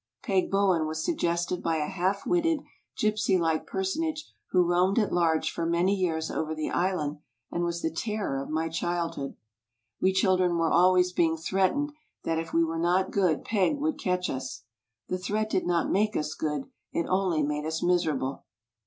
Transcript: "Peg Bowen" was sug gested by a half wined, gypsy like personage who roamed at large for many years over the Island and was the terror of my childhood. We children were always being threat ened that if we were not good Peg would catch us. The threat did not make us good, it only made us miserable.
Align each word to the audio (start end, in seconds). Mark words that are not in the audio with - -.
"Peg 0.23 0.49
Bowen" 0.49 0.87
was 0.87 1.05
sug 1.05 1.17
gested 1.17 1.61
by 1.61 1.75
a 1.77 1.87
half 1.87 2.25
wined, 2.25 2.63
gypsy 2.97 3.39
like 3.39 3.67
personage 3.67 4.33
who 4.49 4.63
roamed 4.65 4.97
at 4.97 5.13
large 5.13 5.51
for 5.51 5.63
many 5.63 5.93
years 5.93 6.31
over 6.31 6.55
the 6.55 6.71
Island 6.71 7.19
and 7.51 7.63
was 7.63 7.83
the 7.83 7.91
terror 7.93 8.41
of 8.41 8.49
my 8.49 8.67
childhood. 8.67 9.35
We 10.01 10.11
children 10.11 10.57
were 10.57 10.71
always 10.71 11.11
being 11.11 11.37
threat 11.37 11.75
ened 11.75 11.91
that 12.23 12.39
if 12.39 12.51
we 12.51 12.63
were 12.63 12.79
not 12.79 13.11
good 13.11 13.43
Peg 13.45 13.77
would 13.77 13.99
catch 13.99 14.27
us. 14.27 14.63
The 15.07 15.19
threat 15.19 15.51
did 15.51 15.67
not 15.67 15.91
make 15.91 16.17
us 16.17 16.33
good, 16.33 16.63
it 16.91 17.05
only 17.07 17.43
made 17.43 17.67
us 17.67 17.83
miserable. 17.83 18.45